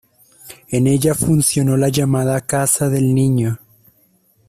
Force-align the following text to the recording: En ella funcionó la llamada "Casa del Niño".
En 0.71 0.87
ella 0.87 1.13
funcionó 1.13 1.77
la 1.77 1.89
llamada 1.89 2.41
"Casa 2.41 2.89
del 2.89 3.13
Niño". 3.13 3.59